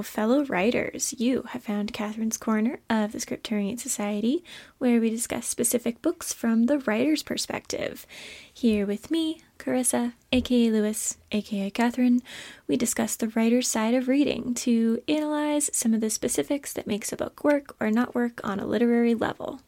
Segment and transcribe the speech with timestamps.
[0.00, 1.12] Fellow writers.
[1.18, 4.42] You have found Katherine's Corner of the Scripturient Society,
[4.78, 8.06] where we discuss specific books from the writer's perspective.
[8.50, 12.22] Here with me, Karissa, aka Lewis, aka Katherine,
[12.66, 17.12] we discuss the writer's side of reading to analyze some of the specifics that makes
[17.12, 19.60] a book work or not work on a literary level.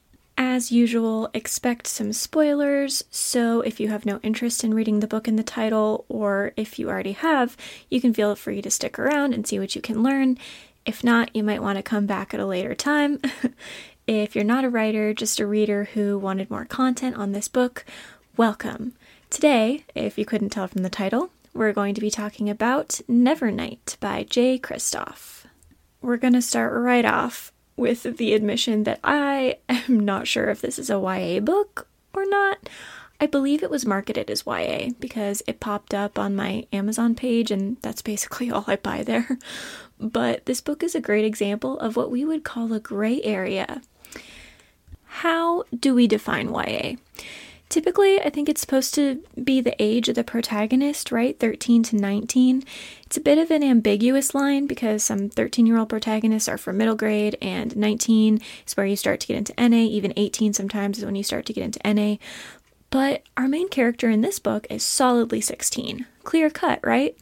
[0.54, 5.26] As usual, expect some spoilers, so if you have no interest in reading the book
[5.26, 7.56] in the title, or if you already have,
[7.90, 10.38] you can feel free to stick around and see what you can learn.
[10.86, 13.20] If not, you might want to come back at a later time.
[14.06, 17.84] if you're not a writer, just a reader who wanted more content on this book,
[18.36, 18.92] welcome.
[19.30, 23.98] Today, if you couldn't tell from the title, we're going to be talking about Nevernight
[23.98, 25.46] by Jay Kristoff.
[26.00, 30.60] We're going to start right off with the admission that I am not sure if
[30.60, 32.68] this is a YA book or not.
[33.20, 37.50] I believe it was marketed as YA because it popped up on my Amazon page,
[37.50, 39.38] and that's basically all I buy there.
[39.98, 43.82] But this book is a great example of what we would call a gray area.
[45.04, 46.96] How do we define YA?
[47.68, 51.38] Typically, I think it's supposed to be the age of the protagonist, right?
[51.38, 52.62] 13 to 19.
[53.06, 56.72] It's a bit of an ambiguous line because some 13 year old protagonists are for
[56.72, 59.76] middle grade, and 19 is where you start to get into NA.
[59.76, 62.16] Even 18 sometimes is when you start to get into NA.
[62.90, 66.06] But our main character in this book is solidly 16.
[66.22, 67.16] Clear cut, right?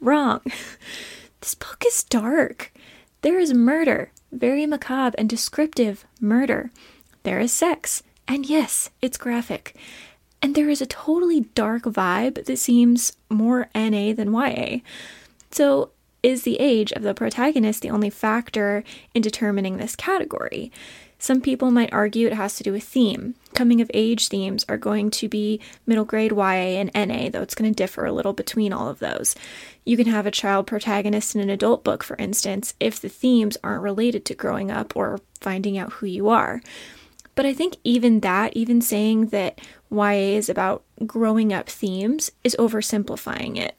[0.00, 0.42] Wrong.
[1.40, 2.72] this book is dark.
[3.22, 6.70] There is murder, very macabre and descriptive murder.
[7.24, 9.74] There is sex and yes, it's graphic.
[10.40, 14.78] And there is a totally dark vibe that seems more NA than YA.
[15.50, 15.90] So,
[16.22, 20.70] is the age of the protagonist the only factor in determining this category?
[21.18, 23.34] Some people might argue it has to do with theme.
[23.54, 27.56] Coming of age themes are going to be middle grade YA and NA, though it's
[27.56, 29.34] going to differ a little between all of those.
[29.84, 33.58] You can have a child protagonist in an adult book, for instance, if the themes
[33.64, 36.62] aren't related to growing up or finding out who you are.
[37.40, 42.54] But I think even that, even saying that YA is about growing up themes, is
[42.58, 43.78] oversimplifying it.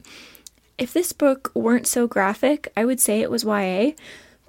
[0.78, 3.92] If this book weren't so graphic, I would say it was YA,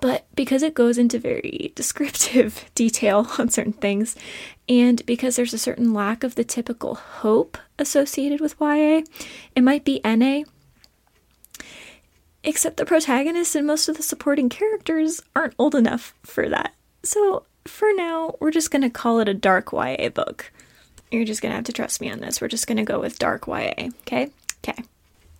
[0.01, 4.15] but because it goes into very descriptive detail on certain things,
[4.67, 9.03] and because there's a certain lack of the typical hope associated with YA,
[9.55, 10.41] it might be NA.
[12.43, 16.73] Except the protagonist and most of the supporting characters aren't old enough for that.
[17.03, 20.51] So for now, we're just going to call it a dark YA book.
[21.11, 22.41] You're just going to have to trust me on this.
[22.41, 24.31] We're just going to go with dark YA, okay?
[24.63, 24.83] Okay.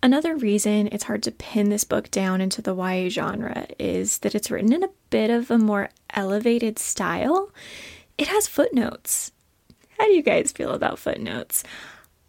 [0.02, 4.36] Another reason it's hard to pin this book down into the YA genre is that
[4.36, 7.52] it's written in a bit of a more elevated style.
[8.18, 9.32] It has footnotes.
[9.98, 11.64] How do you guys feel about footnotes?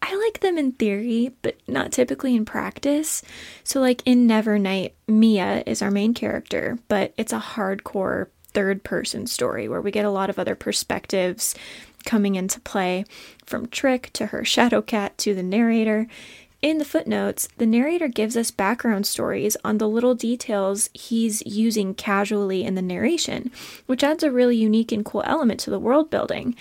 [0.00, 3.22] I like them in theory, but not typically in practice.
[3.64, 9.26] So, like in Nevernight, Mia is our main character, but it's a hardcore third person
[9.26, 11.54] story where we get a lot of other perspectives
[12.04, 13.04] coming into play
[13.44, 16.06] from Tric to her shadow cat to the narrator.
[16.62, 21.94] In the footnotes, the narrator gives us background stories on the little details he's using
[21.94, 23.50] casually in the narration,
[23.84, 26.54] which adds a really unique and cool element to the world building.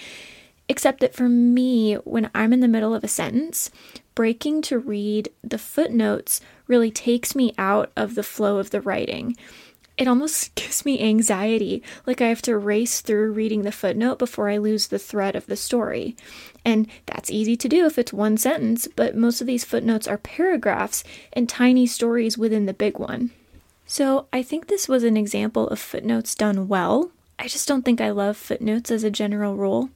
[0.67, 3.69] Except that for me, when I'm in the middle of a sentence,
[4.15, 9.35] breaking to read the footnotes really takes me out of the flow of the writing
[9.97, 14.49] it almost gives me anxiety, like I have to race through reading the footnote before
[14.49, 16.15] I lose the thread of the story.
[16.65, 20.17] And that's easy to do if it's one sentence, but most of these footnotes are
[20.17, 21.03] paragraphs
[21.33, 23.31] and tiny stories within the big one.
[23.85, 27.11] So I think this was an example of footnotes done well.
[27.37, 29.89] I just don't think I love footnotes as a general rule.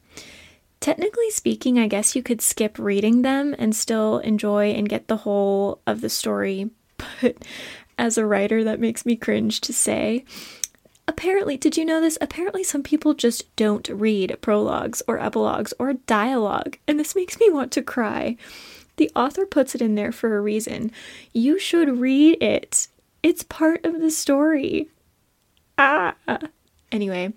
[0.79, 5.17] Technically speaking, I guess you could skip reading them and still enjoy and get the
[5.17, 6.69] whole of the story,
[7.21, 7.37] but
[7.97, 10.23] as a writer that makes me cringe to say.
[11.07, 12.17] Apparently, did you know this?
[12.19, 17.49] Apparently, some people just don't read prologues or epilogues or dialogue, and this makes me
[17.49, 18.35] want to cry.
[18.97, 20.91] The author puts it in there for a reason.
[21.33, 22.87] You should read it,
[23.23, 24.89] it's part of the story.
[25.77, 26.15] Ah!
[26.91, 27.33] Anyway,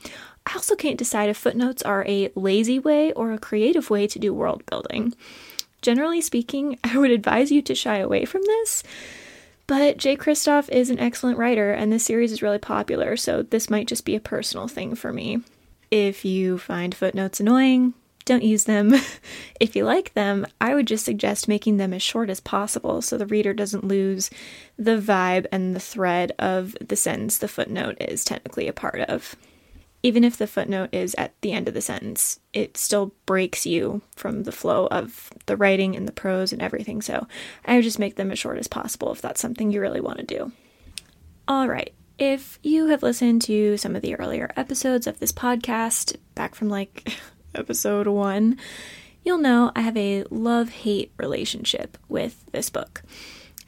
[0.46, 4.18] I also can't decide if footnotes are a lazy way or a creative way to
[4.18, 5.14] do world building.
[5.82, 8.82] Generally speaking, I would advise you to shy away from this
[9.70, 13.70] but Jay Kristoff is an excellent writer, and this series is really popular, so this
[13.70, 15.42] might just be a personal thing for me.
[15.92, 17.94] If you find footnotes annoying,
[18.24, 18.92] don't use them.
[19.60, 23.16] if you like them, I would just suggest making them as short as possible so
[23.16, 24.28] the reader doesn't lose
[24.76, 29.36] the vibe and the thread of the sentence the footnote is technically a part of
[30.02, 34.00] even if the footnote is at the end of the sentence, it still breaks you
[34.16, 37.02] from the flow of the writing and the prose and everything.
[37.02, 37.26] So
[37.64, 40.18] I would just make them as short as possible if that's something you really want
[40.18, 40.52] to do.
[41.46, 41.92] All right.
[42.18, 46.68] If you have listened to some of the earlier episodes of this podcast, back from
[46.68, 47.12] like
[47.54, 48.58] episode one,
[49.22, 53.02] you'll know I have a love hate relationship with this book.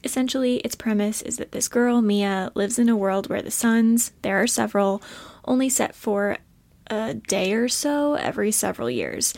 [0.04, 4.12] Essentially, its premise is that this girl, Mia, lives in a world where the suns,
[4.22, 5.02] there are several,
[5.44, 6.38] only set for
[6.88, 9.32] a day or so every several years.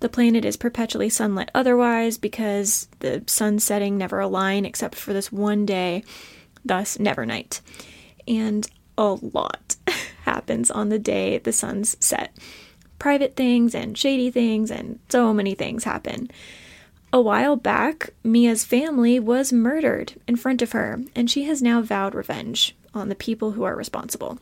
[0.00, 5.30] The planet is perpetually sunlit otherwise because the sun setting never align except for this
[5.30, 6.04] one day,
[6.64, 7.60] thus never night.
[8.26, 8.68] And
[8.98, 9.76] a lot
[10.24, 12.36] happens on the day the sun's set.
[12.98, 16.28] Private things and shady things and so many things happen.
[17.14, 21.82] A while back, Mia's family was murdered in front of her, and she has now
[21.82, 24.38] vowed revenge on the people who are responsible.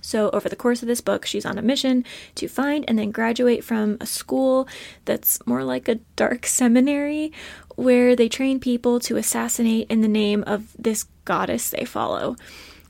[0.00, 2.04] So, over the course of this book, she's on a mission
[2.34, 4.66] to find and then graduate from a school
[5.04, 7.32] that's more like a dark seminary
[7.76, 12.34] where they train people to assassinate in the name of this goddess they follow.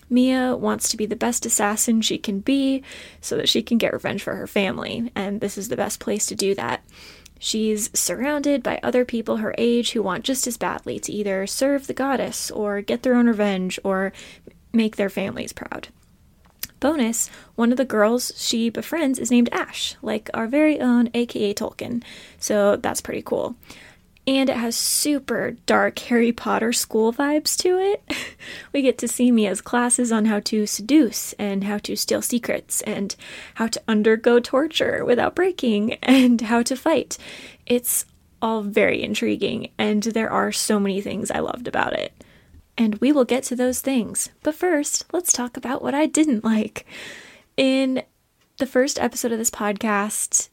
[0.08, 2.82] Mia wants to be the best assassin she can be
[3.20, 6.26] so that she can get revenge for her family, and this is the best place
[6.26, 6.82] to do that.
[7.44, 11.86] She's surrounded by other people her age who want just as badly to either serve
[11.86, 14.14] the goddess or get their own revenge or
[14.72, 15.88] make their families proud.
[16.80, 21.52] Bonus, one of the girls she befriends is named Ash, like our very own aka
[21.52, 22.02] Tolkien,
[22.38, 23.56] so that's pretty cool
[24.26, 28.02] and it has super dark Harry Potter school vibes to it.
[28.72, 32.80] we get to see Mia's classes on how to seduce and how to steal secrets
[32.82, 33.14] and
[33.54, 37.18] how to undergo torture without breaking and how to fight.
[37.66, 38.06] It's
[38.40, 42.12] all very intriguing, and there are so many things I loved about it.
[42.76, 44.30] And we will get to those things.
[44.42, 46.84] But first, let's talk about what I didn't like.
[47.56, 48.02] In
[48.58, 50.48] the first episode of this podcast,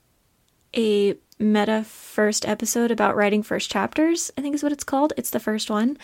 [0.76, 5.14] a meta first episode about writing first chapters, I think is what it's called.
[5.18, 5.98] It's the first one.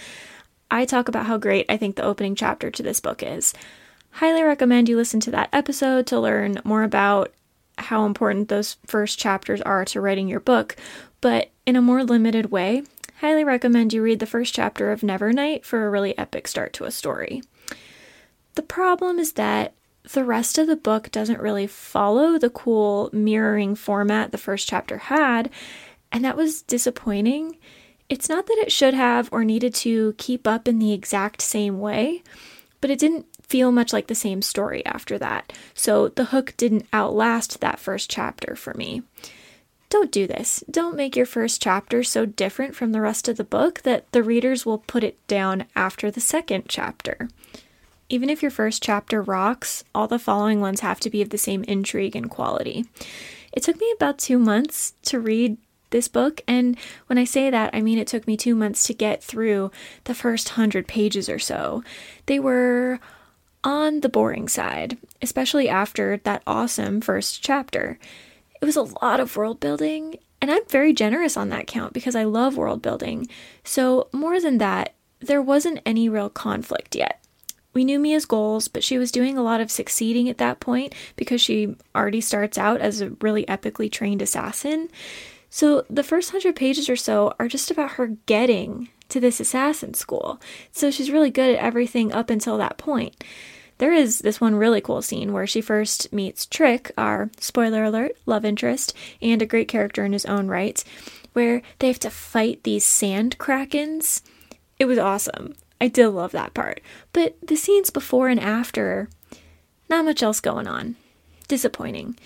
[0.69, 3.53] I talk about how great I think the opening chapter to this book is.
[4.11, 7.33] Highly recommend you listen to that episode to learn more about
[7.77, 10.75] how important those first chapters are to writing your book,
[11.21, 12.83] but in a more limited way,
[13.19, 16.85] highly recommend you read the first chapter of Nevernight for a really epic start to
[16.85, 17.43] a story.
[18.55, 19.73] The problem is that
[20.11, 24.97] the rest of the book doesn't really follow the cool mirroring format the first chapter
[24.97, 25.49] had,
[26.11, 27.57] and that was disappointing.
[28.09, 31.79] It's not that it should have or needed to keep up in the exact same
[31.79, 32.23] way,
[32.79, 35.53] but it didn't feel much like the same story after that.
[35.73, 39.03] So the hook didn't outlast that first chapter for me.
[39.89, 40.63] Don't do this.
[40.69, 44.21] Don't make your first chapter so different from the rest of the book that the
[44.23, 47.29] readers will put it down after the second chapter.
[48.09, 51.37] Even if your first chapter rocks, all the following ones have to be of the
[51.37, 52.85] same intrigue and quality.
[53.51, 55.57] It took me about two months to read
[55.89, 56.77] this book, and
[57.07, 59.71] when I say that, I mean it took me two months to get through
[60.03, 61.83] the first hundred pages or so.
[62.25, 62.99] They were
[63.63, 67.99] on the boring side, especially after that awesome first chapter.
[68.61, 72.15] It was a lot of world building, and I'm very generous on that count because
[72.15, 73.27] I love world building.
[73.63, 77.23] So, more than that, there wasn't any real conflict yet.
[77.77, 80.95] We knew Mia's goals, but she was doing a lot of succeeding at that point
[81.15, 84.89] because she already starts out as a really epically trained assassin.
[85.51, 89.93] So the first hundred pages or so are just about her getting to this assassin
[89.93, 90.41] school.
[90.71, 93.23] So she's really good at everything up until that point.
[93.77, 98.13] There is this one really cool scene where she first meets Tric, our spoiler alert,
[98.25, 100.83] love interest, and a great character in his own right,
[101.33, 104.23] where they have to fight these sand krakens.
[104.79, 105.53] It was awesome.
[105.79, 106.81] I did love that part.
[107.13, 109.09] But the scenes before and after,
[109.89, 110.95] not much else going on.
[111.47, 112.17] Disappointing.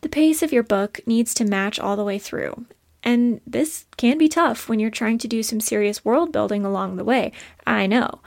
[0.00, 2.66] The pace of your book needs to match all the way through.
[3.02, 6.96] And this can be tough when you're trying to do some serious world building along
[6.96, 7.32] the way.
[7.66, 8.20] I know.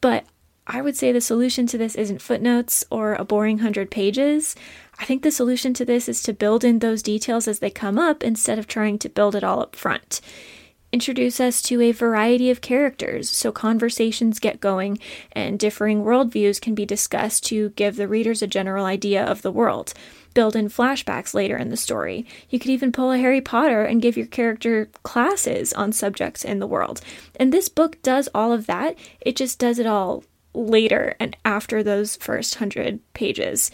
[0.00, 0.24] But
[0.66, 4.56] I would say the solution to this isn't footnotes or a boring hundred pages.
[4.98, 7.98] I think the solution to this is to build in those details as they come
[7.98, 10.20] up instead of trying to build it all up front
[10.94, 14.96] introduce us to a variety of characters so conversations get going
[15.32, 19.50] and differing worldviews can be discussed to give the readers a general idea of the
[19.50, 19.92] world.
[20.34, 22.24] Build in flashbacks later in the story.
[22.48, 26.60] You could even pull a Harry Potter and give your character classes on subjects in
[26.60, 27.00] the world.
[27.40, 30.22] And this book does all of that, it just does it all
[30.54, 33.72] later and after those first hundred pages.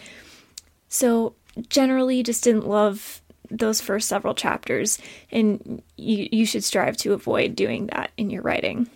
[0.89, 1.35] So,
[1.69, 3.20] generally, just didn't love
[3.51, 4.97] those first several chapters,
[5.31, 8.89] and you, you should strive to avoid doing that in your writing.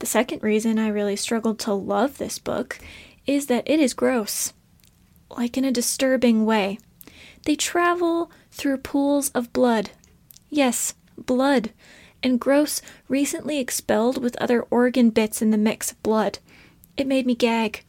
[0.00, 2.78] The second reason I really struggled to love this book
[3.26, 4.54] is that it is gross,
[5.36, 6.78] like in a disturbing way.
[7.44, 9.90] They travel through pools of blood.
[10.48, 11.70] Yes, blood.
[12.22, 16.38] And gross, recently expelled with other organ bits in the mix of blood.
[16.96, 17.84] It made me gag.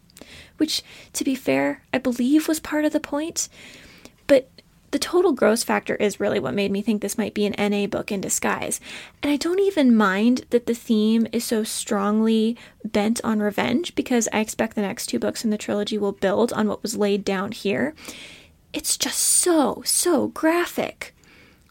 [0.61, 3.49] which, to be fair, I believe was part of the point.
[4.91, 7.87] The total gross factor is really what made me think this might be an NA
[7.87, 8.81] book in disguise.
[9.23, 14.27] And I don't even mind that the theme is so strongly bent on revenge because
[14.33, 17.23] I expect the next two books in the trilogy will build on what was laid
[17.23, 17.95] down here.
[18.73, 21.15] It's just so, so graphic.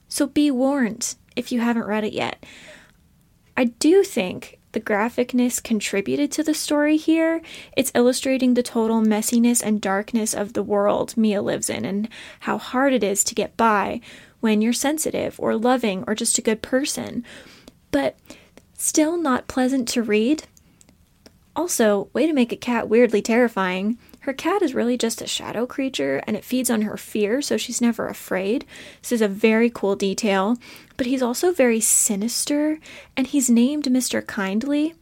[0.08, 2.44] So be warned if you haven't read it yet.
[3.54, 7.40] I do think the graphicness contributed to the story here.
[7.76, 12.08] It's illustrating the total messiness and darkness of the world Mia lives in and
[12.40, 14.00] how hard it is to get by
[14.40, 17.24] when you're sensitive or loving or just a good person.
[17.90, 18.16] But
[18.74, 20.44] still not pleasant to read.
[21.56, 23.98] Also, way to make a cat weirdly terrifying.
[24.30, 27.56] Her cat is really just a shadow creature and it feeds on her fear, so
[27.56, 28.64] she's never afraid.
[29.02, 30.56] This is a very cool detail,
[30.96, 32.78] but he's also very sinister
[33.16, 34.24] and he's named Mr.
[34.24, 34.94] Kindly.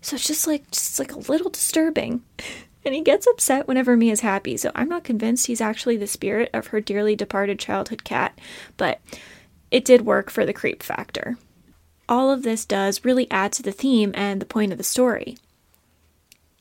[0.00, 2.24] So it's just like just like a little disturbing.
[2.84, 6.50] and he gets upset whenever Mia's happy, so I'm not convinced he's actually the spirit
[6.52, 8.36] of her dearly departed childhood cat,
[8.76, 9.00] but
[9.70, 11.38] it did work for the creep factor.
[12.08, 15.36] All of this does really add to the theme and the point of the story.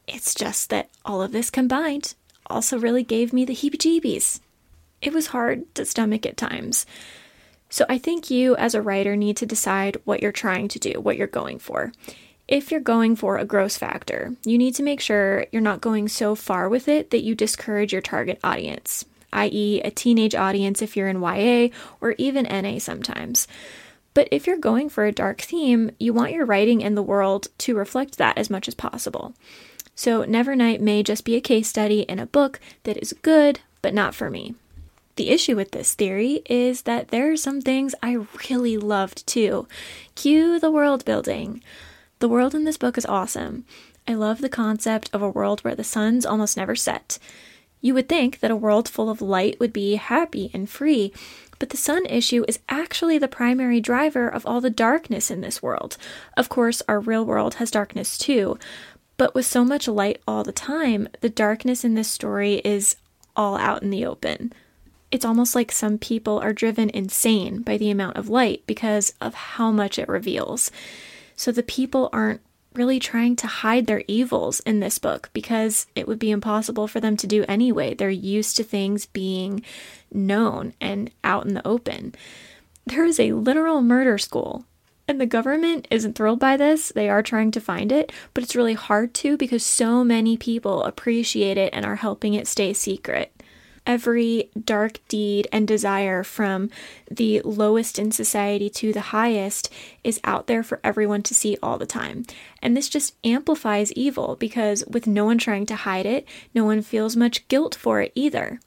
[0.08, 2.16] It's just that all of this combined
[2.48, 4.40] also really gave me the heebie jeebies.
[5.02, 6.86] It was hard to stomach at times.
[7.70, 11.00] So I think you, as a writer, need to decide what you're trying to do,
[11.02, 11.92] what you're going for.
[12.48, 16.08] If you're going for a gross factor, you need to make sure you're not going
[16.08, 20.96] so far with it that you discourage your target audience, i.e., a teenage audience if
[20.96, 21.70] you're in YA
[22.02, 23.48] or even NA sometimes.
[24.14, 27.48] But if you're going for a dark theme, you want your writing and the world
[27.60, 29.34] to reflect that as much as possible.
[29.96, 33.94] So, Nevernight may just be a case study in a book that is good, but
[33.94, 34.56] not for me.
[35.16, 39.68] The issue with this theory is that there are some things I really loved too.
[40.16, 41.64] Cue the world building.
[42.20, 43.64] The world in this book is awesome.
[44.08, 47.18] I love the concept of a world where the sun's almost never set.
[47.80, 51.14] You would think that a world full of light would be happy and free,
[51.60, 55.64] but the sun issue is actually the primary driver of all the darkness in this
[55.64, 55.98] world.
[56.36, 58.60] Of course, our real world has darkness too,
[59.18, 62.96] but with so much light all the time, the darkness in this story is
[63.36, 64.54] all out in the open.
[65.12, 69.34] It's almost like some people are driven insane by the amount of light because of
[69.34, 70.72] how much it reveals.
[71.36, 72.42] So the people aren't
[72.74, 77.00] really trying to hide their evils in this book because it would be impossible for
[77.00, 77.94] them to do anyway.
[77.94, 79.64] They're used to things being
[80.12, 82.14] known and out in the open.
[82.86, 84.66] There is a literal murder school
[85.08, 86.90] and the government isn't thrilled by this.
[86.90, 90.84] They are trying to find it, but it's really hard to because so many people
[90.84, 93.32] appreciate it and are helping it stay secret.
[93.88, 96.72] Every dark deed and desire from
[97.10, 99.72] the lowest in society to the highest
[100.04, 102.26] is out there for everyone to see all the time.
[102.64, 106.82] And this just amplifies evil because with no one trying to hide it, no one
[106.82, 108.60] feels much guilt for it either.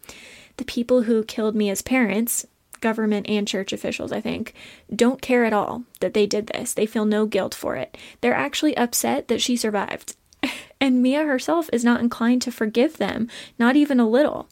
[0.56, 2.46] The people who killed Mia's parents,
[2.80, 4.54] government and church officials, I think,
[4.94, 6.74] don't care at all that they did this.
[6.74, 7.96] They feel no guilt for it.
[8.20, 10.16] They're actually upset that she survived.
[10.80, 14.48] And Mia herself is not inclined to forgive them, not even a little.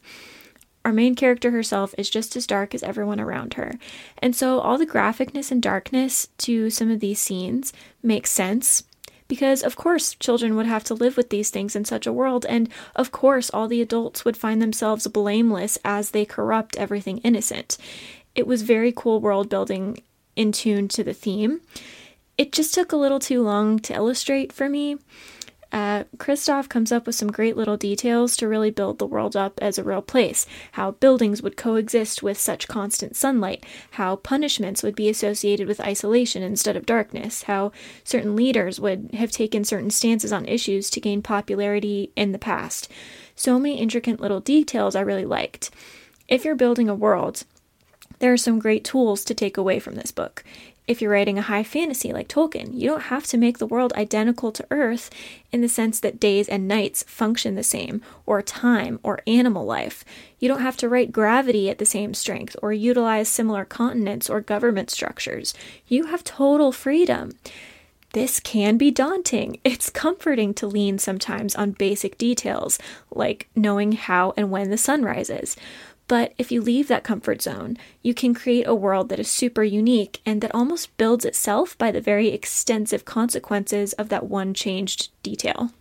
[0.83, 3.73] Our main character herself is just as dark as everyone around her.
[4.19, 7.71] And so all the graphicness and darkness to some of these scenes
[8.03, 8.83] makes sense
[9.27, 12.45] because of course children would have to live with these things in such a world,
[12.47, 17.77] and of course all the adults would find themselves blameless as they corrupt everything innocent.
[18.35, 20.01] It was very cool world building
[20.35, 21.61] in tune to the theme.
[22.37, 24.97] It just took a little too long to illustrate for me.
[25.71, 29.59] Uh, Kristoff comes up with some great little details to really build the world up
[29.61, 30.45] as a real place.
[30.73, 36.41] How buildings would coexist with such constant sunlight, how punishments would be associated with isolation
[36.41, 37.71] instead of darkness, how
[38.03, 42.89] certain leaders would have taken certain stances on issues to gain popularity in the past.
[43.35, 45.69] So many intricate little details I really liked.
[46.27, 47.43] If you're building a world,
[48.19, 50.43] there are some great tools to take away from this book.
[50.87, 53.91] If you're writing a high fantasy like Tolkien, you don't have to make the world
[53.93, 55.09] identical to Earth
[55.51, 60.05] in the sense that days and nights function the same, or time, or animal life.
[60.39, 64.39] You don't have to write gravity at the same strength, or utilize similar continents or
[64.39, 65.53] government structures.
[65.87, 67.33] You have total freedom.
[68.13, 69.59] This can be daunting.
[69.65, 72.79] It's comforting to lean sometimes on basic details,
[73.11, 75.57] like knowing how and when the sun rises.
[76.07, 79.63] But if you leave that comfort zone, you can create a world that is super
[79.63, 85.09] unique and that almost builds itself by the very extensive consequences of that one changed
[85.21, 85.71] detail.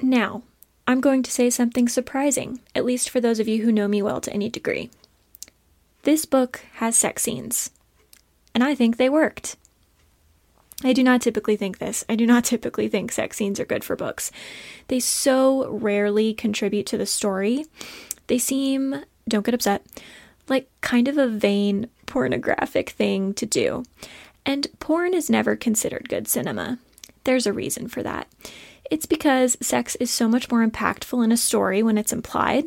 [0.00, 0.42] Now,
[0.86, 4.00] I'm going to say something surprising, at least for those of you who know me
[4.00, 4.88] well to any degree.
[6.04, 7.70] This book has sex scenes,
[8.54, 9.56] and I think they worked.
[10.82, 12.04] I do not typically think this.
[12.08, 14.30] I do not typically think sex scenes are good for books.
[14.86, 17.66] They so rarely contribute to the story.
[18.28, 19.84] They seem, don't get upset,
[20.48, 23.84] like kind of a vain pornographic thing to do.
[24.46, 26.78] And porn is never considered good cinema.
[27.24, 28.26] There's a reason for that.
[28.90, 32.64] It's because sex is so much more impactful in a story when it's implied.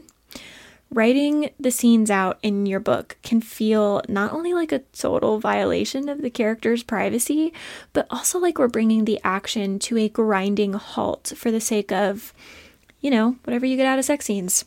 [0.94, 6.10] Writing the scenes out in your book can feel not only like a total violation
[6.10, 7.53] of the character's privacy,
[7.94, 12.34] but also like we're bringing the action to a grinding halt for the sake of,
[13.00, 14.65] you know, whatever you get out of sex scenes.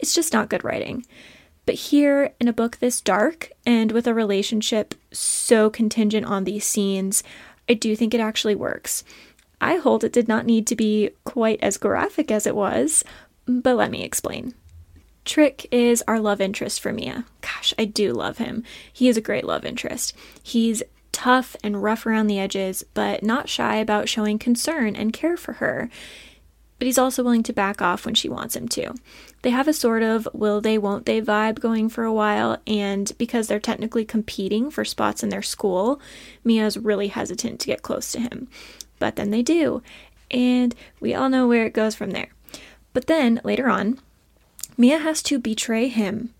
[0.00, 1.04] It's just not good writing.
[1.66, 6.64] But here, in a book this dark and with a relationship so contingent on these
[6.64, 7.22] scenes,
[7.68, 9.04] I do think it actually works.
[9.60, 13.04] I hold it did not need to be quite as graphic as it was,
[13.46, 14.54] but let me explain.
[15.24, 17.26] Tric is our love interest for Mia.
[17.42, 18.64] Gosh, I do love him.
[18.90, 20.16] He is a great love interest.
[20.42, 25.36] He's tough and rough around the edges, but not shy about showing concern and care
[25.36, 25.90] for her.
[26.78, 28.94] But he's also willing to back off when she wants him to.
[29.42, 33.10] They have a sort of will they, won't they vibe going for a while, and
[33.16, 36.00] because they're technically competing for spots in their school,
[36.44, 38.48] Mia's really hesitant to get close to him.
[38.98, 39.82] But then they do,
[40.30, 42.28] and we all know where it goes from there.
[42.92, 43.98] But then later on,
[44.76, 46.34] Mia has to betray him.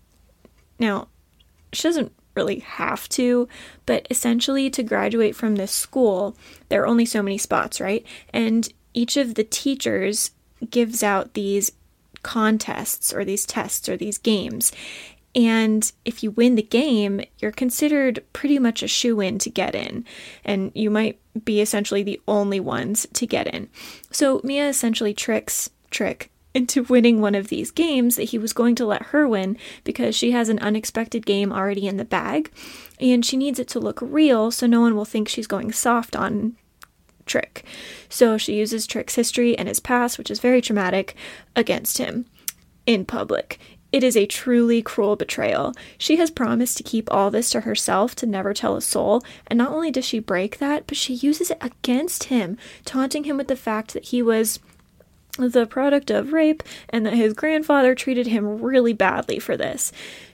[0.79, 1.07] Now,
[1.73, 3.47] she doesn't really have to,
[3.85, 6.35] but essentially to graduate from this school,
[6.69, 8.05] there are only so many spots, right?
[8.33, 10.31] And each of the teachers
[10.69, 11.71] gives out these
[12.23, 14.71] contests or these tests or these games.
[15.33, 19.75] And if you win the game, you're considered pretty much a shoe in to get
[19.75, 20.05] in.
[20.43, 23.69] And you might be essentially the only ones to get in.
[24.11, 28.75] So Mia essentially tricks Tric into winning one of these games that he was going
[28.75, 32.51] to let her win because she has an unexpected game already in the bag
[32.99, 36.15] and she needs it to look real so no one will think she's going soft
[36.15, 36.57] on
[37.25, 37.63] Tric.
[38.09, 41.15] So she uses Tric's history and his past, which is very traumatic,
[41.55, 42.25] against him
[42.85, 43.59] in public.
[43.91, 45.73] It is a truly cruel betrayal.
[45.97, 49.57] She has promised to keep all this to herself, to never tell a soul, and
[49.57, 53.49] not only does she break that, but she uses it against him, taunting him with
[53.49, 54.59] the fact that he was
[55.37, 59.91] the product of rape and that his grandfather treated him really badly for this.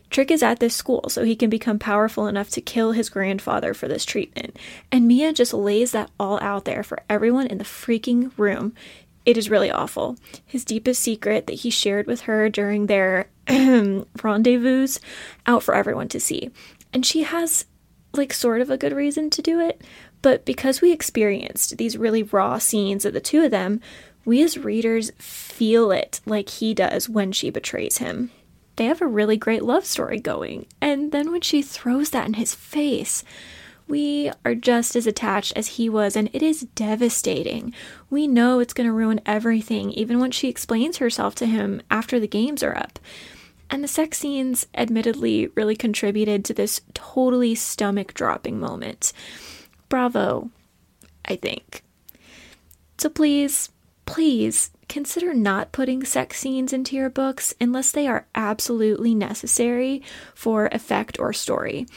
[0.10, 3.74] Tric is at this school, so he can become powerful enough to kill his grandfather
[3.74, 4.58] for this treatment.
[4.92, 8.74] And Mia just lays that all out there for everyone in the freaking room.
[9.26, 10.16] It is really awful.
[10.46, 13.28] His deepest secret that he shared with her during their
[14.24, 14.88] rendezvous
[15.46, 16.52] out for everyone to see.
[16.94, 17.66] And she has,
[18.14, 19.82] like, sort of a good reason to do it.
[20.22, 23.82] But because we experienced these really raw scenes of the two of them,
[24.24, 28.32] we as readers feel it like he does when she betrays him.
[28.78, 32.36] They have a really great love story going, and then when she throws that in
[32.36, 33.24] his face,
[33.88, 37.74] we are just as attached as he was, and it is devastating.
[38.10, 42.20] We know it's going to ruin everything, even when she explains herself to him after
[42.20, 43.00] the games are up.
[43.70, 49.12] And the sex scenes, admittedly, really contributed to this totally stomach dropping moment.
[49.90, 50.52] Bravo,
[51.26, 51.84] I think.
[52.98, 53.70] So please,
[54.06, 60.02] please consider not putting sex scenes into your books unless they are absolutely necessary
[60.34, 61.88] for effect or story.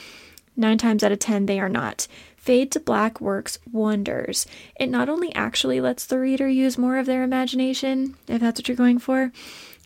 [0.57, 2.07] Nine times out of ten, they are not.
[2.37, 4.47] Fade to Black works wonders.
[4.79, 8.69] It not only actually lets the reader use more of their imagination, if that's what
[8.69, 9.33] you're going for,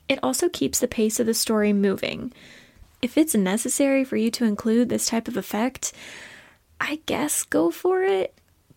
[0.09, 2.33] it also keeps the pace of the story moving.
[3.03, 5.93] If it's necessary for you to include this type of effect,
[6.81, 8.34] I guess go for it.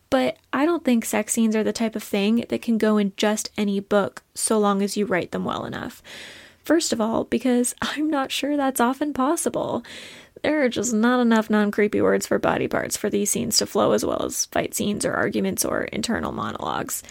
[0.09, 3.13] But I don't think sex scenes are the type of thing that can go in
[3.17, 6.01] just any book so long as you write them well enough.
[6.63, 9.83] First of all, because I'm not sure that's often possible.
[10.43, 13.65] There are just not enough non creepy words for body parts for these scenes to
[13.65, 17.03] flow as well as fight scenes or arguments or internal monologues.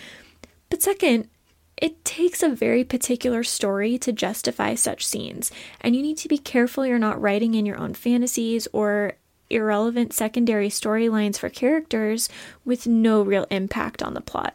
[0.70, 1.28] But second,
[1.76, 6.38] it takes a very particular story to justify such scenes, and you need to be
[6.38, 9.14] careful you're not writing in your own fantasies or
[9.50, 12.28] irrelevant secondary storylines for characters
[12.64, 14.54] with no real impact on the plot.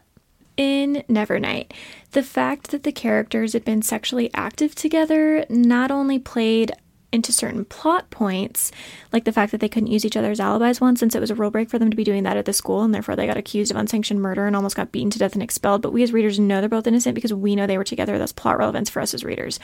[0.56, 1.72] In Nevernight,
[2.12, 6.72] the fact that the characters had been sexually active together not only played
[7.12, 8.72] into certain plot points,
[9.12, 11.34] like the fact that they couldn't use each other's alibis once since it was a
[11.34, 13.36] rule break for them to be doing that at the school, and therefore they got
[13.36, 15.82] accused of unsanctioned murder and almost got beaten to death and expelled.
[15.82, 18.18] But we as readers know they're both innocent because we know they were together.
[18.18, 19.60] That's plot relevance for us as readers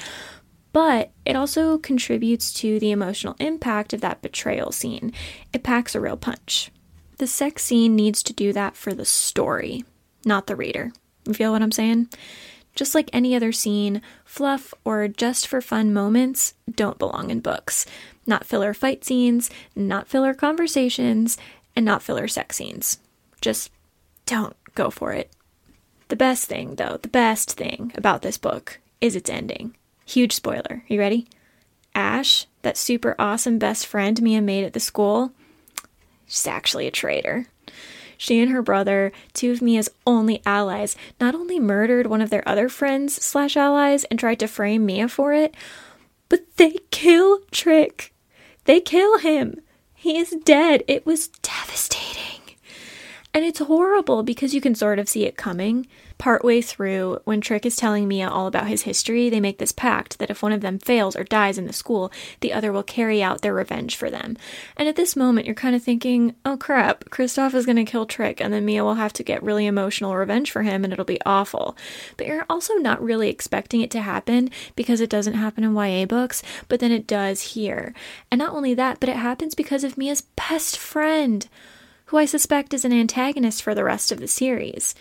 [0.72, 5.12] but it also contributes to the emotional impact of that betrayal scene.
[5.52, 6.70] It packs a real punch.
[7.18, 9.84] The sex scene needs to do that for the story,
[10.24, 10.92] not the reader.
[11.26, 12.08] You feel what I'm saying?
[12.74, 17.86] Just like any other scene, fluff or just for fun moments don't belong in books.
[18.24, 21.38] Not filler fight scenes, not filler conversations,
[21.74, 22.98] and not filler sex scenes.
[23.40, 23.72] Just
[24.26, 25.32] don't go for it.
[26.08, 29.74] The best thing, though, the best thing about this book is its ending.
[30.08, 30.84] Huge spoiler.
[30.88, 31.28] You ready?
[31.94, 35.32] Ash, that super awesome best friend Mia made at the school,
[36.26, 37.46] she's actually a traitor.
[38.16, 42.46] She and her brother, two of Mia's only allies, not only murdered one of their
[42.48, 45.54] other friends slash allies and tried to frame Mia for it,
[46.30, 48.14] but they kill Tric.
[48.64, 49.60] They kill him.
[49.94, 50.84] He is dead.
[50.88, 52.56] It was devastating.
[53.34, 55.86] And it's horrible because you can sort of see it coming.
[56.18, 60.18] Partway through, when Tric is telling Mia all about his history, they make this pact
[60.18, 63.22] that if one of them fails or dies in the school, the other will carry
[63.22, 64.36] out their revenge for them.
[64.76, 68.04] And at this moment, you're kind of thinking, oh crap, Kristoff is going to kill
[68.04, 71.04] Tric, and then Mia will have to get really emotional revenge for him, and it'll
[71.04, 71.76] be awful.
[72.16, 76.04] But you're also not really expecting it to happen because it doesn't happen in YA
[76.04, 77.94] books, but then it does here.
[78.30, 81.48] And not only that, but it happens because of Mia's best friend
[82.06, 84.94] who I suspect is an antagonist for the rest of the series.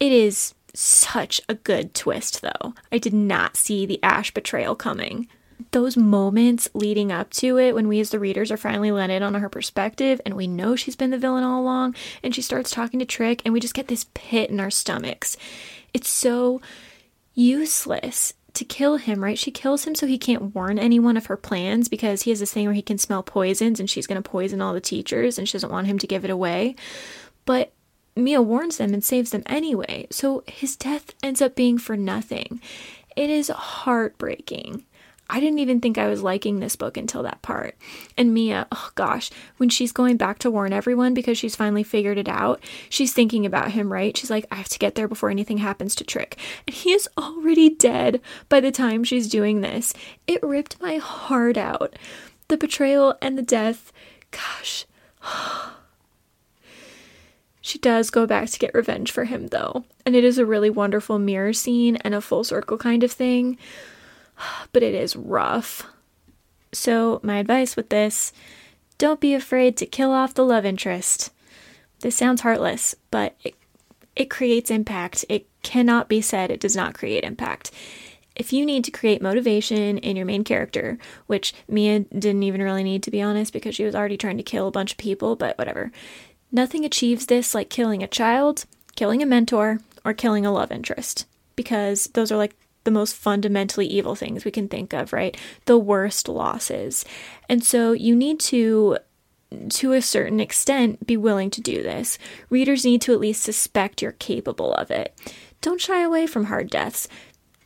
[0.00, 2.74] It is such a good twist, though.
[2.90, 5.28] I did not see the Ash betrayal coming.
[5.72, 9.22] Those moments leading up to it, when we as the readers are finally let in
[9.22, 12.70] on her perspective, and we know she's been the villain all along, and she starts
[12.70, 15.36] talking to Tric, and we just get this pit in our stomachs.
[15.92, 16.62] It's so
[17.34, 19.38] useless to kill him, right?
[19.38, 22.52] She kills him so he can't warn anyone of her plans because he has this
[22.52, 25.48] thing where he can smell poisons and she's going to poison all the teachers and
[25.48, 26.74] she doesn't want him to give it away.
[27.44, 27.72] But
[28.16, 32.60] Mia warns them and saves them anyway, so his death ends up being for nothing.
[33.16, 34.84] It is heartbreaking.
[35.32, 37.76] I didn't even think I was liking this book until that part.
[38.18, 42.18] And Mia, oh gosh, when she's going back to warn everyone because she's finally figured
[42.18, 44.16] it out, she's thinking about him, right?
[44.16, 46.36] She's like, I have to get there before anything happens to Tric.
[46.66, 49.94] And he is already dead by the time she's doing this.
[50.26, 51.96] It ripped my heart out.
[52.48, 53.92] The betrayal and the death,
[54.32, 54.84] gosh.
[57.70, 60.70] She does go back to get revenge for him, though, and it is a really
[60.70, 63.58] wonderful mirror scene and a full circle kind of thing
[64.72, 65.86] but it is rough.
[66.72, 68.32] So, my advice with this
[68.98, 71.30] don't be afraid to kill off the love interest.
[72.00, 73.54] This sounds heartless, but it,
[74.16, 75.24] it creates impact.
[75.28, 77.70] It cannot be said it does not create impact.
[78.34, 82.82] If you need to create motivation in your main character, which Mia didn't even really
[82.82, 85.36] need to be honest because she was already trying to kill a bunch of people,
[85.36, 85.92] but whatever.
[86.52, 88.64] Nothing achieves this like killing a child,
[88.96, 93.86] killing a mentor, or killing a love interest because those are like the most fundamentally
[93.86, 95.36] evil things we can think of, right?
[95.66, 97.04] The worst losses.
[97.48, 98.98] And so you need to
[99.68, 102.18] to a certain extent be willing to do this.
[102.50, 105.12] Readers need to at least suspect you're capable of it.
[105.60, 107.08] Don't shy away from hard deaths.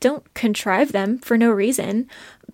[0.01, 2.09] Don't contrive them for no reason.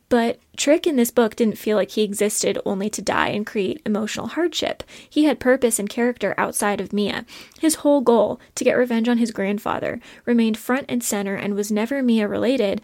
[0.08, 3.80] But Tric in this book didn't feel like he existed only to die and create
[3.86, 4.82] emotional hardship.
[5.08, 7.24] He had purpose and character outside of Mia.
[7.60, 11.70] His whole goal, to get revenge on his grandfather, remained front and center and was
[11.70, 12.80] never Mia related.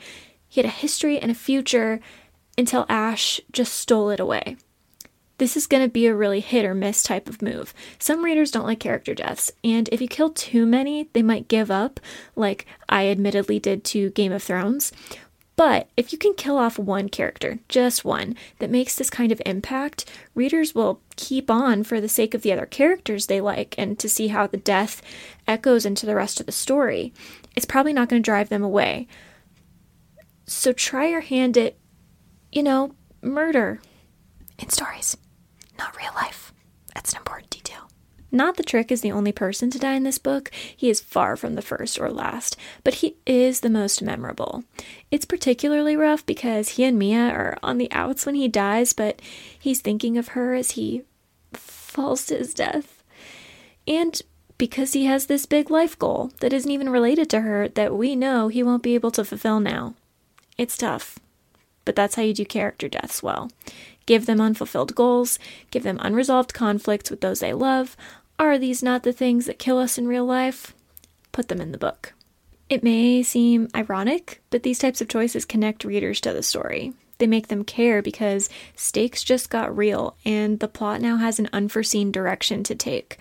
[0.49, 2.01] He had a history and a future
[2.57, 4.57] until Ash just stole it away.
[5.39, 7.75] This is going to be a really hit or miss type of move.
[7.99, 11.71] Some readers don't like character deaths, and if you kill too many, they might give
[11.71, 12.01] up,
[12.35, 14.93] like I admittedly did to Game of Thrones.
[15.57, 19.41] But if you can kill off one character, just one, that makes this kind of
[19.47, 23.99] impact, readers will keep on for the sake of the other characters they like and
[23.99, 25.01] to see how the death
[25.49, 27.15] echoes into the rest of the story.
[27.57, 29.09] It's probably not going to drive them away.
[30.47, 31.77] So try your hand at,
[32.53, 33.81] you know, murder
[34.59, 35.17] in stories,
[35.79, 36.53] not real life.
[36.95, 37.56] That's an important.
[38.37, 41.37] Not that Tric is the only person to die in this book, he is far
[41.37, 44.63] from the first or last, but he is the most memorable.
[45.11, 49.23] It's particularly rough because he and Mia are on the outs when he dies, but
[49.59, 51.05] he's thinking of her as he
[51.55, 53.03] falls to his death.
[53.89, 54.21] And
[54.59, 58.15] because he has this big life goal that isn't even related to her that we
[58.15, 59.95] know he won't be able to fulfill now.
[60.59, 61.19] It's tough,
[61.87, 63.51] but that's how you do character deaths well.
[64.05, 65.39] Give them unfulfilled goals,
[65.71, 67.97] give them unresolved conflicts with those they love,
[68.39, 70.75] are these not the things that kill us in real life?
[71.33, 72.13] Put them in the book.
[72.69, 76.93] It may seem ironic, but these types of choices connect readers to the story.
[77.19, 81.49] They make them care because stakes just got real and the plot now has an
[81.53, 83.19] unforeseen direction to take.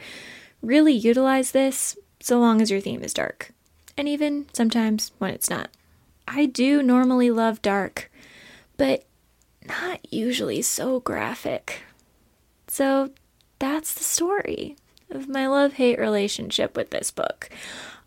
[0.62, 3.52] Really utilize this so long as your theme is dark,
[3.96, 5.70] and even sometimes when it's not.
[6.28, 8.12] I do normally love dark,
[8.78, 9.06] but
[9.68, 11.84] not usually so graphic.
[12.68, 13.12] So
[13.60, 14.76] that's the story
[15.10, 17.50] of my love hate relationship with this book.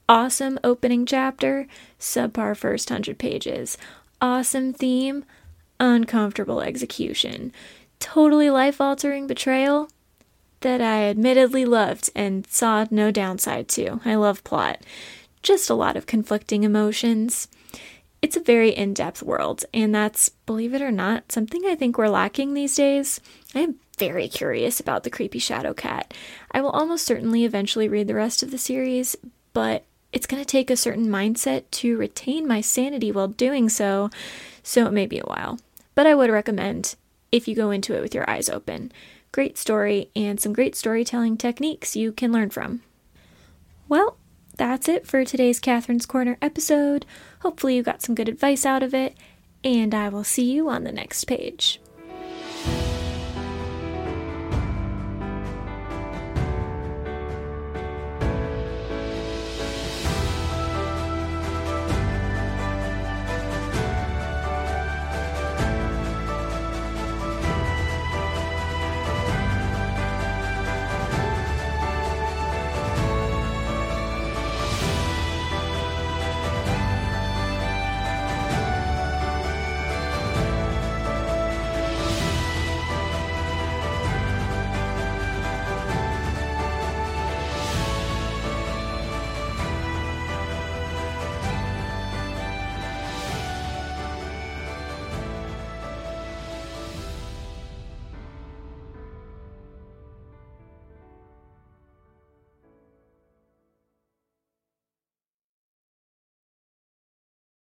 [0.09, 1.67] Awesome opening chapter,
[2.01, 3.77] subpar first hundred pages.
[4.21, 5.25] Awesome theme,
[5.79, 7.53] uncomfortable execution.
[8.01, 9.91] Totally life altering betrayal,
[10.61, 14.01] that I admittedly loved and saw no downside to.
[14.05, 14.83] I love plot.
[15.43, 17.49] Just a lot of conflicting emotions.
[18.21, 21.97] It's a very in depth world, and that's, believe it or not, something I think
[21.97, 23.21] we're lacking these days.
[23.55, 26.15] I am very curious about the creepy shadow cat.
[26.53, 29.17] I will almost certainly eventually read the rest of the series,
[29.53, 34.09] but it's going to take a certain mindset to retain my sanity while doing so,
[34.63, 35.59] so it may be a while.
[35.95, 36.95] But I would recommend
[37.31, 38.93] if you go into it with your eyes open.
[39.33, 42.83] Great story and some great storytelling techniques you can learn from.
[43.89, 44.17] Well,
[44.57, 47.05] that's it for today's Katherine's Corner episode.
[47.41, 49.15] Hopefully, you got some good advice out of it,
[49.63, 51.81] and I will see you on the next page.